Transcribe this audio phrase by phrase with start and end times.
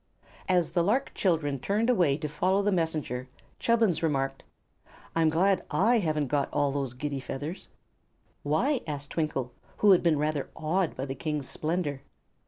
[0.49, 3.27] As the lark children turned away to follow the Messenger
[3.59, 4.41] Chubbins remarked:
[5.15, 7.69] "I'm glad I haven't got all those giddy feathers."
[8.41, 12.01] "Why?" asked Twinkle, who had been rather awed by the King's splendor.